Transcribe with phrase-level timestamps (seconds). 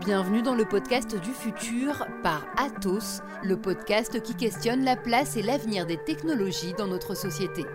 [0.00, 5.42] Bienvenue dans le podcast du futur par Atos, le podcast qui questionne la place et
[5.42, 7.66] l'avenir des technologies dans notre société.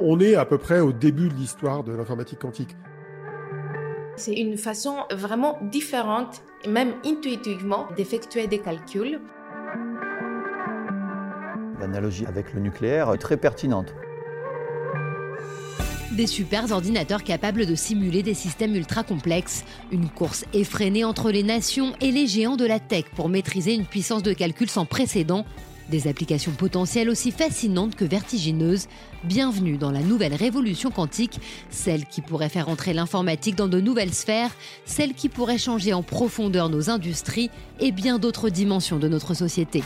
[0.00, 2.74] On est à peu près au début de l'histoire de l'informatique quantique.
[4.16, 9.20] C'est une façon vraiment différente, même intuitivement, d'effectuer des calculs.
[11.78, 13.94] L'analogie avec le nucléaire est très pertinente.
[16.12, 21.42] Des super ordinateurs capables de simuler des systèmes ultra complexes, une course effrénée entre les
[21.42, 25.44] nations et les géants de la tech pour maîtriser une puissance de calcul sans précédent,
[25.90, 28.86] des applications potentielles aussi fascinantes que vertigineuses.
[29.24, 34.14] Bienvenue dans la nouvelle révolution quantique, celle qui pourrait faire entrer l'informatique dans de nouvelles
[34.14, 34.50] sphères,
[34.86, 39.84] celle qui pourrait changer en profondeur nos industries et bien d'autres dimensions de notre société.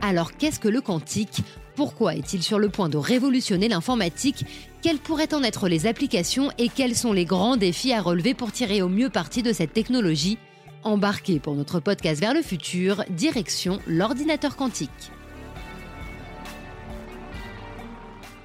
[0.00, 1.42] Alors qu'est-ce que le quantique?
[1.76, 4.46] Pourquoi est-il sur le point de révolutionner l'informatique?
[4.80, 8.50] Quelles pourraient en être les applications et quels sont les grands défis à relever pour
[8.50, 10.38] tirer au mieux parti de cette technologie?
[10.84, 15.10] Embarquez pour notre podcast vers le futur, direction l'ordinateur quantique.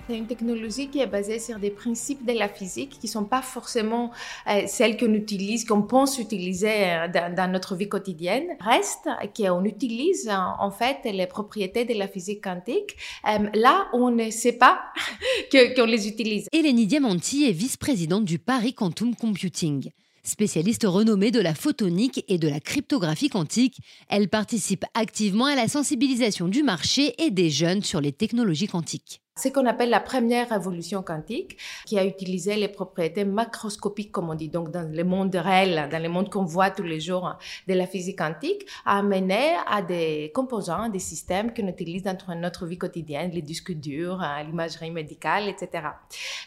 [0.08, 3.26] C'est une technologie qui est basée sur des principes de la physique qui ne sont
[3.26, 4.12] pas forcément
[4.48, 8.46] euh, celles qu'on utilise, qu'on pense utiliser euh, dans, notre vie quotidienne.
[8.60, 12.96] Reste qu'on utilise euh, en fait les propriétés de la physique quantique
[13.54, 14.80] là où on ne sait pas
[15.52, 16.48] qu'on les utilise.
[16.52, 19.92] Eleni Diamanti est vice-présidente du Paris Quantum Computing.
[20.24, 25.68] Spécialiste renommée de la photonique et de la cryptographie quantique, elle participe activement à la
[25.68, 29.22] sensibilisation du marché et des jeunes sur les technologies quantiques.
[29.42, 34.36] Ce qu'on appelle la première révolution quantique, qui a utilisé les propriétés macroscopiques, comme on
[34.36, 37.34] dit, donc dans le monde réel, dans le monde qu'on voit tous les jours
[37.68, 42.68] de la physique quantique, a amené à des composants, des systèmes qu'on utilise dans notre
[42.68, 45.88] vie quotidienne, les disques durs, euh, l'imagerie médicale, etc.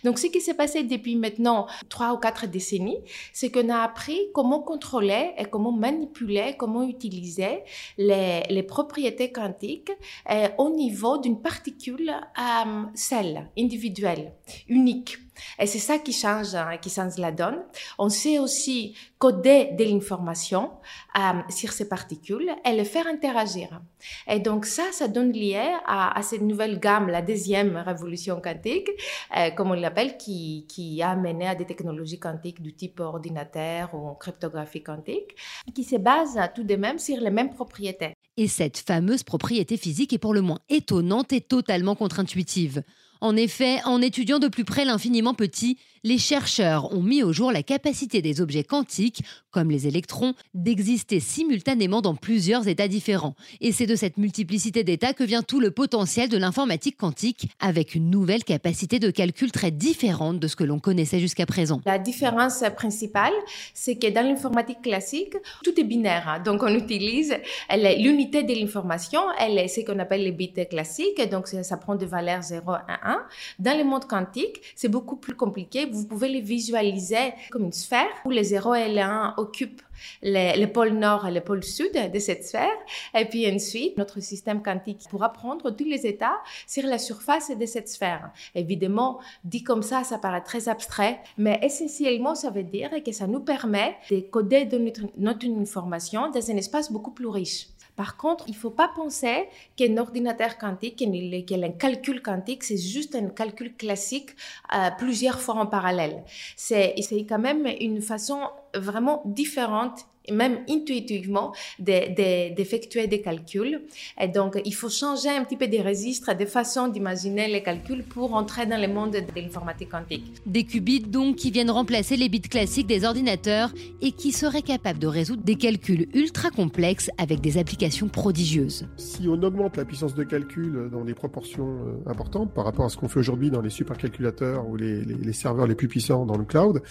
[0.04, 3.00] Donc, ce qui s'est passé depuis maintenant trois ou quatre décennies,
[3.32, 7.64] c'est qu'on a appris comment contrôler et comment manipuler, comment utiliser
[7.98, 9.90] les, les propriétés quantiques
[10.30, 14.32] euh, au niveau d'une particule euh, celle individuelle,
[14.68, 15.18] unique.
[15.58, 17.62] Et c'est ça qui change, hein, qui change la donne.
[17.98, 20.70] On sait aussi coder de l'information
[21.18, 23.80] euh, sur ces particules et les faire interagir.
[24.28, 28.90] Et donc ça, ça donne lié à, cette nouvelle gamme, la deuxième révolution quantique,
[29.36, 33.94] euh, comme on l'appelle, qui, qui a mené à des technologies quantiques du type ordinateur
[33.94, 35.34] ou cryptographie quantique,
[35.74, 38.14] qui se basent tout de même sur les mêmes propriétés.
[38.36, 42.82] Et cette fameuse propriété physique est pour le moins étonnante et totalement contre-intuitive.
[43.20, 47.50] En effet, en étudiant de plus près l'infiniment petit, les chercheurs ont mis au jour
[47.50, 53.34] la capacité des objets quantiques, comme les électrons, d'exister simultanément dans plusieurs états différents.
[53.62, 57.94] Et c'est de cette multiplicité d'états que vient tout le potentiel de l'informatique quantique, avec
[57.94, 61.80] une nouvelle capacité de calcul très différente de ce que l'on connaissait jusqu'à présent.
[61.86, 63.32] La différence principale,
[63.72, 66.28] c'est que dans l'informatique classique, tout est binaire.
[66.28, 66.40] Hein.
[66.40, 67.34] Donc on utilise
[67.70, 72.42] l'unité de l'information, elle ce qu'on appelle les bits classiques, donc ça prend des valeurs
[72.42, 73.26] 0, 1, 1.
[73.58, 78.10] Dans le monde quantique, c'est beaucoup plus compliqué vous pouvez les visualiser comme une sphère
[78.24, 79.82] où les 0 et les 1 occupent
[80.22, 82.76] le, pôle nord et le pôle sud de cette sphère.
[83.14, 87.66] Et puis ensuite, notre système quantique pourra prendre tous les états sur la surface de
[87.66, 88.30] cette sphère.
[88.54, 93.26] Évidemment, dit comme ça, ça paraît très abstrait, mais essentiellement, ça veut dire que ça
[93.26, 94.68] nous permet de coder
[95.16, 97.68] notre information dans un espace beaucoup plus riche.
[97.96, 103.14] Par contre, il ne faut pas penser qu'un ordinateur quantique, qu'un calcul quantique, c'est juste
[103.14, 104.30] un calcul classique
[104.74, 106.24] euh, plusieurs fois en parallèle.
[106.56, 106.94] C'est
[107.28, 108.40] quand même une façon
[108.74, 113.82] vraiment différente même intuitivement, d'effectuer des calculs.
[114.20, 118.04] Et donc, il faut changer un petit peu des registres, des façons d'imaginer les calculs
[118.04, 120.24] pour entrer dans le monde de l'informatique quantique.
[120.46, 124.98] Des qubits, donc, qui viennent remplacer les bits classiques des ordinateurs et qui seraient capables
[124.98, 128.86] de résoudre des calculs ultra complexes avec des applications prodigieuses.
[128.96, 132.88] Si on augmente la puissance de calcul dans des proportions euh, importantes par rapport à
[132.88, 136.36] ce qu'on fait aujourd'hui dans les supercalculateurs ou les, les, serveurs les plus puissants dans
[136.36, 136.82] le cloud,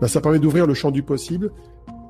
[0.00, 1.50] bah, ça permet d'ouvrir le champ du possible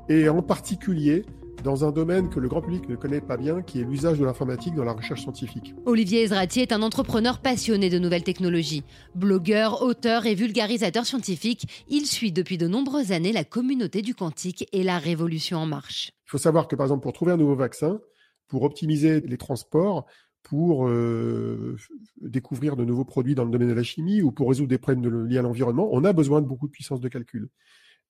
[0.09, 1.25] et en particulier
[1.65, 4.25] dans un domaine que le grand public ne connaît pas bien, qui est l'usage de
[4.25, 5.75] l'informatique dans la recherche scientifique.
[5.87, 8.85] Olivier Ezrati est un entrepreneur passionné de nouvelles technologies.
[9.15, 14.69] Blogueur, auteur et vulgarisateur scientifique, il suit depuis de nombreuses années la communauté du quantique
[14.73, 16.13] et la révolution en marche.
[16.27, 18.01] Il faut savoir que par exemple pour trouver un nouveau vaccin,
[18.47, 20.07] pour optimiser les transports,
[20.43, 21.77] pour euh,
[22.21, 25.27] découvrir de nouveaux produits dans le domaine de la chimie ou pour résoudre des problèmes
[25.27, 27.51] liés à l'environnement, on a besoin de beaucoup de puissance de calcul.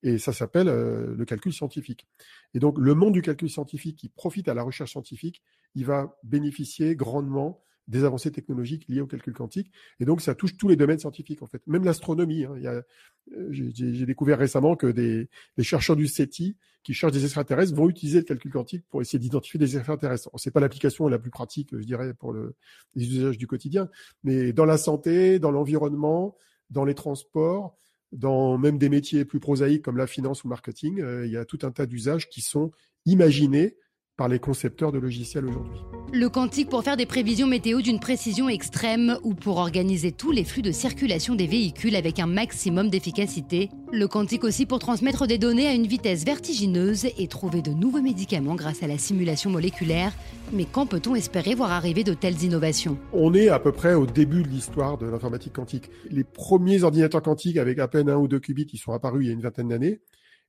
[0.02, 2.06] Et ça s'appelle euh, le calcul scientifique.
[2.54, 5.42] Et donc, le monde du calcul scientifique qui profite à la recherche scientifique,
[5.74, 9.72] il va bénéficier grandement des avancées technologiques liées au calcul quantique.
[9.98, 11.62] Et donc, ça touche tous les domaines scientifiques, en fait.
[11.66, 12.44] Même l'astronomie.
[12.44, 12.54] Hein.
[12.66, 12.82] Euh,
[13.50, 15.28] j'ai découvert récemment que des,
[15.62, 19.58] chercheurs du CETI qui cherchent des extraterrestres vont utiliser le calcul quantique pour essayer d'identifier
[19.58, 20.30] des extraterrestres.
[20.36, 22.54] C'est pas l'application la plus pratique, je dirais, pour le,
[22.94, 23.88] les usages du quotidien,
[24.22, 26.36] mais dans la santé, dans l'environnement,
[26.70, 27.76] dans les transports,
[28.12, 31.36] dans même des métiers plus prosaïques comme la finance ou le marketing, euh, il y
[31.36, 32.70] a tout un tas d'usages qui sont
[33.06, 33.76] imaginés
[34.18, 35.78] par les concepteurs de logiciels aujourd'hui.
[36.12, 40.44] Le quantique pour faire des prévisions météo d'une précision extrême ou pour organiser tous les
[40.44, 43.70] flux de circulation des véhicules avec un maximum d'efficacité.
[43.92, 48.00] Le quantique aussi pour transmettre des données à une vitesse vertigineuse et trouver de nouveaux
[48.00, 50.12] médicaments grâce à la simulation moléculaire.
[50.52, 52.98] Mais quand peut-on espérer voir arriver de telles innovations?
[53.12, 55.90] On est à peu près au début de l'histoire de l'informatique quantique.
[56.10, 59.28] Les premiers ordinateurs quantiques avec à peine un ou deux qubits, ils sont apparus il
[59.28, 60.00] y a une vingtaine d'années.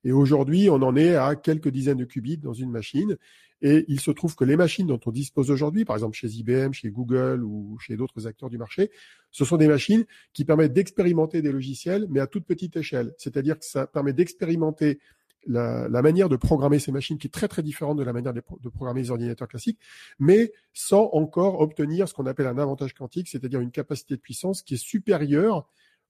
[0.03, 3.17] Et aujourd'hui, on en est à quelques dizaines de qubits dans une machine.
[3.61, 6.71] Et il se trouve que les machines dont on dispose aujourd'hui, par exemple chez IBM,
[6.71, 8.89] chez Google ou chez d'autres acteurs du marché,
[9.31, 13.13] ce sont des machines qui permettent d'expérimenter des logiciels, mais à toute petite échelle.
[13.17, 14.99] C'est-à-dire que ça permet d'expérimenter
[15.45, 18.41] la, manière de programmer ces machines qui est très très différente de la manière de,
[18.69, 19.79] programmer les ordinateurs classiques,
[20.19, 24.61] mais sans encore obtenir ce qu'on appelle un avantage quantique, c'est-à-dire une capacité de puissance
[24.61, 25.67] qui est supérieure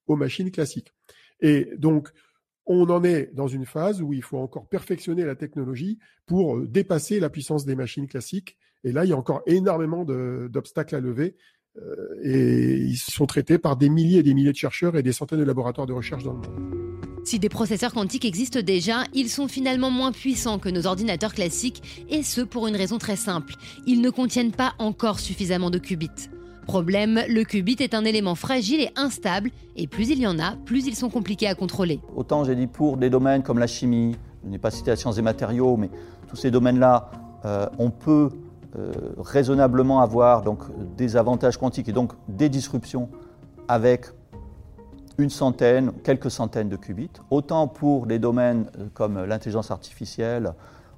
[0.08, 0.94] aux machines classiques.
[1.42, 2.10] Et donc,
[2.70, 6.68] on en est dans une phase où il faut encore perfectionner la technologie pour euh,
[6.68, 8.58] dépasser la puissance des machines classiques.
[8.84, 11.36] Et là, il y a encore énormément d'obstacles à lever.
[11.78, 15.12] Euh, et ils sont traités par des milliers et des milliers de chercheurs et des
[15.12, 16.80] centaines de laboratoires de recherche dans le monde.
[17.26, 22.06] Si des processeurs quantiques existent déjà, ils sont finalement moins puissants que nos ordinateurs classiques,
[22.10, 23.56] et ce pour une raison très simple.
[23.88, 26.30] Ils ne contiennent pas encore suffisamment de qubits.
[26.72, 30.86] Le qubit est un élément fragile et instable, et plus il y en a, plus
[30.86, 32.00] ils sont compliqués à contrôler.
[32.16, 35.16] Autant j'ai dit pour des domaines comme la chimie, je n'ai pas cité la science
[35.16, 35.90] des matériaux, mais
[36.28, 37.10] tous ces domaines-là,
[37.46, 38.30] euh, on peut
[38.78, 40.44] euh, raisonnablement avoir
[40.96, 43.10] des avantages quantiques et donc des disruptions
[43.68, 44.06] avec
[45.18, 47.10] une centaine, quelques centaines de qubits.
[47.32, 50.54] Autant pour des domaines euh, comme l'intelligence artificielle,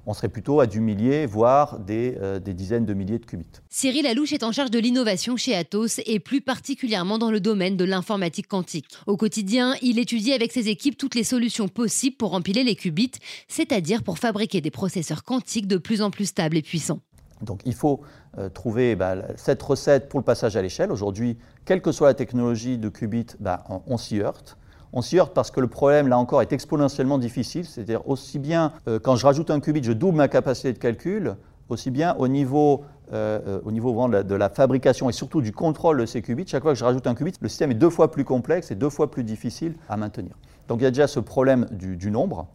[0.06, 3.46] on serait plutôt à du millier, voire euh, des, dizaines de milliers de qubits.
[3.68, 7.76] Cyril Alouche est en charge de l'innovation chez Atos et plus particulièrement dans le domaine
[7.76, 8.86] de l'informatique quantique.
[9.06, 13.12] Au quotidien, il étudie avec ses équipes toutes les solutions possibles pour empiler les qubits,
[13.48, 17.00] c'est-à-dire pour fabriquer des processeurs quantiques de plus en plus stables et puissants.
[17.40, 18.00] Donc il faut
[18.38, 20.92] euh, trouver bah, cette recette pour le passage à l'échelle.
[20.92, 24.56] Aujourd'hui, quelle que soit la technologie de qubits, bah, on s'y heurte.
[24.92, 27.64] On s'y heurte parce que le problème, là encore, est exponentiellement difficile.
[27.64, 31.36] C'est-à-dire, aussi bien euh, quand je rajoute un qubit, je double ma capacité de calcul,
[31.70, 35.98] aussi bien au niveau, euh, euh, au niveau de, la, fabrication et surtout du contrôle
[35.98, 36.46] de ces qubits.
[36.46, 38.74] Chaque fois que je rajoute un qubit, le système est deux fois plus complexe et
[38.74, 40.32] deux fois plus difficile à maintenir.
[40.68, 42.46] Donc il y a déjà ce problème du, nombre.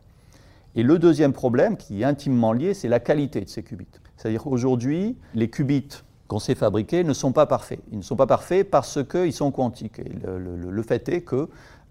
[0.76, 3.88] Et le deuxième problème, qui est intimement lié, c'est la qualité de ces qubits.
[4.16, 5.90] C'est-à-dire qu'aujourd'hui, les qubits
[6.28, 7.80] qu'on sait fabriquer ne sont pas parfaits.
[7.92, 10.02] Ils ne sont pas parfaits parce qu'ils sont quantiques.
[10.26, 11.50] Le fait est que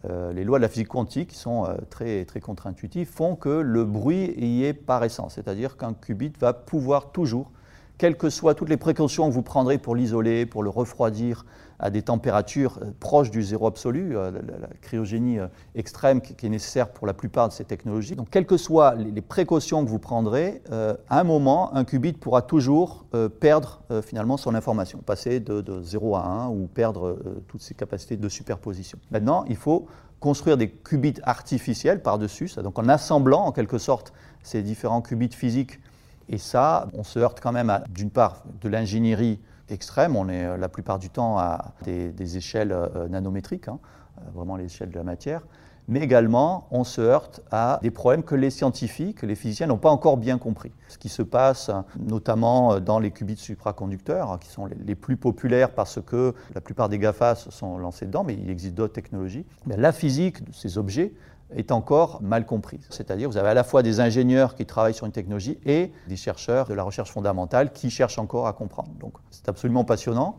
[0.08, 3.48] euh, les lois de la physique quantique, qui sont euh, très, très contre-intuitives, font que
[3.48, 5.02] le bruit y est par.
[5.08, 7.50] C'est-à-dire qu'un qubit va pouvoir toujours,
[7.98, 11.44] quelles que soient toutes les précautions que vous prendrez pour l'isoler, pour le refroidir,
[11.78, 16.48] à des températures euh, proches du zéro absolu, euh, la, cryogénie euh, extrême qui, est
[16.48, 18.16] nécessaire pour la plupart de ces technologies.
[18.16, 22.42] Donc, quelles que soient les, précautions que vous prendrez, à un moment, un qubit pourra
[22.42, 23.06] toujours
[23.40, 27.18] perdre finalement son information, passer de, 0 à 1 ou perdre
[27.48, 28.98] toutes ses capacités de superposition.
[29.10, 29.86] Maintenant, il faut
[30.20, 34.12] construire des qubits artificiels par-dessus, donc en assemblant en quelque sorte
[34.42, 35.80] ces différents qubits physiques.
[36.28, 40.16] Et ça, on se heurte quand même à, d'une part, de l'ingénierie extrême.
[40.16, 43.78] On est euh, la plupart du temps à des, échelles euh, nanométriques, hein,
[44.18, 45.42] euh, vraiment l'échelle de la matière.
[45.88, 49.90] Mais également, on se heurte à des problèmes que les scientifiques, les physiciens n'ont pas
[49.90, 50.72] encore bien compris.
[50.88, 55.70] Ce qui se passe notamment dans les qubits supraconducteurs, hein, qui sont les plus populaires
[55.70, 59.46] parce que la plupart des GAFA se sont lancés dedans, mais il existe d'autres technologies.
[59.68, 61.12] la physique de ces objets
[61.54, 62.86] est encore mal comprise.
[62.90, 66.16] C'est-à-dire vous avez à la fois des ingénieurs qui travaillent sur une technologie et des
[66.16, 68.90] chercheurs de la recherche fondamentale qui cherchent encore à comprendre.
[68.98, 70.38] Donc c'est absolument passionnant.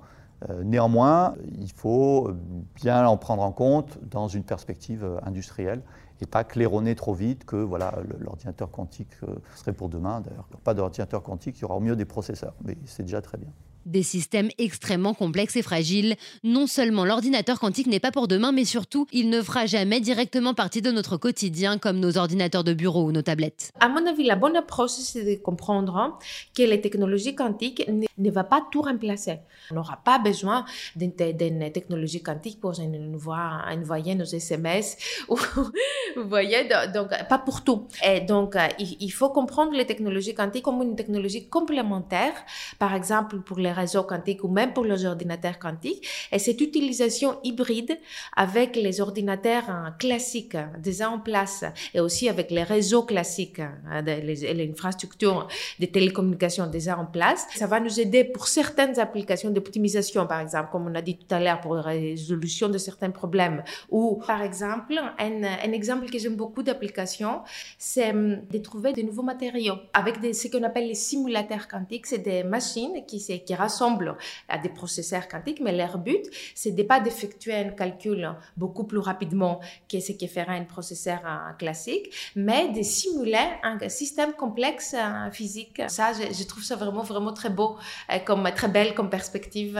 [0.50, 2.32] Euh, néanmoins, il faut
[2.76, 5.82] bien en prendre en compte dans une perspective euh, industrielle
[6.22, 10.22] et pas claironner trop vite que voilà, l'ordinateur quantique euh, serait pour demain.
[10.22, 13.38] D'ailleurs, pas d'ordinateur quantique, il y aura au mieux des processeurs, mais c'est déjà très
[13.38, 13.50] bien.
[13.88, 16.18] Des systèmes extrêmement complexes et fragiles.
[16.44, 20.54] Non seulement l'ordinateur quantique n'est pas pour demain, mais surtout, il ne fera jamais directement
[20.54, 23.72] partie de notre quotidien comme nos ordinateurs de bureau ou nos tablettes.
[23.80, 26.20] À mon avis, la bonne approche, c'est de comprendre
[26.54, 29.40] que les technologies quantiques ne, vont pas tout remplacer.
[29.72, 30.66] On n'aura pas besoin
[30.98, 34.98] d'une technologie quantique pour envoyer nos SMS.
[35.30, 37.88] vous voyez, donc pas pour tout.
[38.06, 42.34] Et donc, il faut comprendre les technologies quantiques comme une technologie complémentaire,
[42.80, 46.06] par exemple pour les réseaux quantiques ou même pour les ordinateurs quantiques.
[46.32, 47.98] Et cette utilisation hybride
[48.36, 49.70] avec les ordinateurs
[50.00, 53.62] classiques déjà en place et aussi avec les réseaux classiques,
[54.06, 55.48] les, infrastructures
[55.80, 60.70] de télécommunications déjà en place, ça va nous aider pour certaines applications d'optimisation, par exemple,
[60.72, 63.64] comme on a dit tout à l'heure, pour la résolution de certains problèmes.
[63.90, 67.42] Ou, par exemple, un, exemple que j'aime beaucoup d'application,
[67.78, 72.08] c'est hum, de trouver de nouveaux matériaux avec ce qu'on appelle les simulateurs quantiques.
[72.08, 74.16] C'est des machines qui, qui rassemblent
[74.48, 76.24] à des processeurs quantiques, mais leur but,
[76.56, 78.22] c'est de pas d'effectuer un calcul
[78.56, 79.60] beaucoup plus rapidement
[79.90, 85.32] que ce que ferait un processeur euh, classique, mais de simuler un système complexe euh,
[85.32, 85.82] physique.
[85.88, 87.78] Ça, je, je, trouve ça vraiment, vraiment très beau,
[88.12, 89.80] euh, comme très belle comme perspective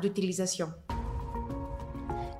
[0.00, 0.68] d'utilisation.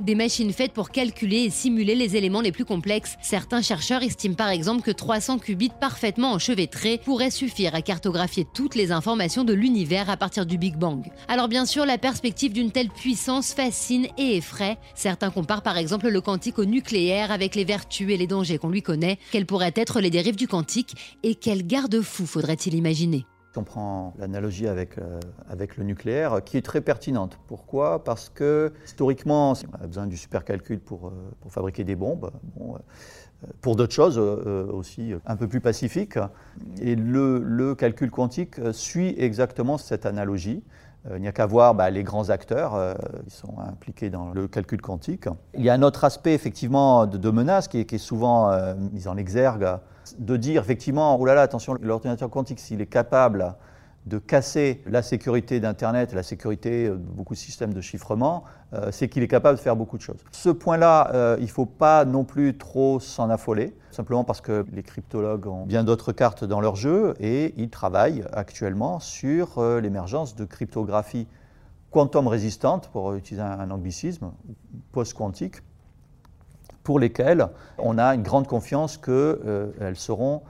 [0.05, 3.17] Des machines faites pour calculer et simuler les éléments les plus complexes.
[3.23, 8.75] Certains chercheurs estiment par exemple que 300 qubits parfaitement enchevêtrés pourraient suffire à cartographier toutes
[8.75, 11.11] les informations de l'univers à partir du Big Bang.
[11.27, 14.77] Alors bien sûr, la perspective d'une telle puissance fascine et effraie.
[14.95, 18.69] Certains comparent par exemple le quantique au nucléaire avec les vertus et les dangers qu'on
[18.69, 19.19] lui connaît.
[19.33, 23.25] Quelles pourraient être les dérives du quantique et quel garde-fou faudrait-il imaginer?
[23.57, 27.39] On prend l'analogie avec, euh, avec le nucléaire, qui est très pertinente.
[27.47, 28.05] Pourquoi?
[28.05, 32.31] Parce que historiquement, on a besoin du supercalcul pour, euh, pour fabriquer des bombes.
[32.57, 32.79] Bon, euh,
[33.61, 36.19] pour d'autres choses aussi un peu plus pacifiques.
[36.81, 40.63] Et le, le calcul quantique suit exactement cette analogie.
[41.15, 42.97] Il n'y a qu'à voir bah, les grands acteurs
[43.29, 45.29] qui sont impliqués dans le calcul quantique.
[45.53, 48.51] Il y a un autre aspect effectivement de, menace qui est, qui est souvent
[48.93, 49.67] mis en exergue
[50.19, 53.55] de dire effectivement, oh là là, attention, l'ordinateur quantique, s'il est capable
[54.07, 58.45] de casser la sécurité d'Internet, la sécurité de beaucoup de systèmes de chiffrement,
[58.75, 60.23] euh, c'est qu'il est capable de faire beaucoup de choses.
[60.33, 64.67] Ce point-là, euh, il ne faut pas non plus trop s'en affoler, simplement parce que
[64.73, 69.81] les cryptologues ont bien d'autres cartes dans leur jeu et ils travaillent actuellement sur euh,
[69.81, 71.27] l'émergence de cryptographie
[71.91, 74.33] quantum résistante, pour utiliser un anglicisme,
[74.91, 75.63] post-quantique,
[76.83, 77.47] pour lesquelles
[77.79, 80.43] on a une grande confiance qu'elles seront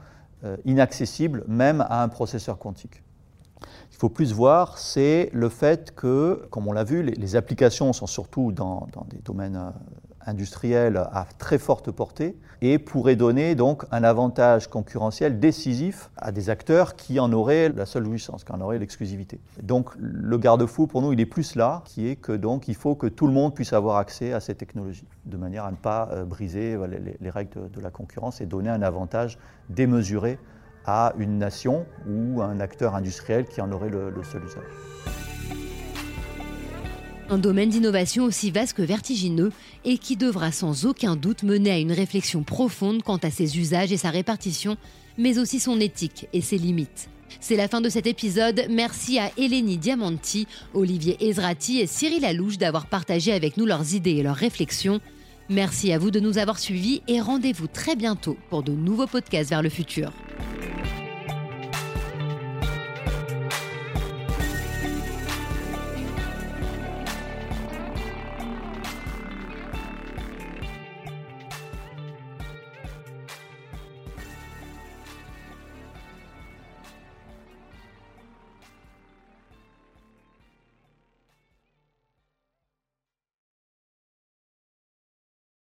[0.65, 3.04] inaccessibles même à un processeur quantique.
[3.91, 8.07] Il faut plus voir, c'est le fait que, comme on l'a vu, les, applications sont
[8.07, 9.69] surtout dans, des domaines euh,
[10.25, 16.49] industriel à très forte portée et pourrait donner donc un avantage concurrentiel décisif à des
[16.49, 19.39] acteurs qui en auraient la seule jouissance, qui en auraient l'exclusivité.
[19.61, 22.95] Donc le garde-fou pour nous, il est plus là, qui est que donc il faut
[22.95, 26.09] que tout le monde puisse avoir accès à ces technologies, de manière à ne pas
[26.11, 26.77] euh, briser
[27.21, 29.37] les, règles de, la concurrence et donner un avantage
[29.69, 30.39] démesuré
[30.85, 34.63] à une nation ou un acteur industriel qui en aurait le, le seul usage.
[37.27, 39.51] Un domaine d'innovation aussi vaste que vertigineux
[39.83, 43.91] et qui devra sans aucun doute mener à une réflexion profonde quant à ses usages
[43.91, 44.77] et sa répartition,
[45.17, 47.09] mais aussi son éthique et ses limites.
[47.39, 48.65] C'est la fin de cet épisode.
[48.69, 54.17] Merci à Eleni Diamanti, Olivier Ezrati et Cyril Alouche d'avoir partagé avec nous leurs idées
[54.17, 55.01] et leurs réflexions.
[55.49, 59.49] Merci à vous de nous avoir suivis et rendez-vous très bientôt pour de nouveaux podcasts
[59.49, 60.11] vers le futur.